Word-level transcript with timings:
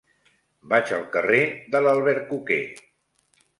Vaig 0.71 0.93
al 0.97 1.03
carrer 1.17 1.43
de 1.77 1.83
l'Albercoquer. 1.89 2.61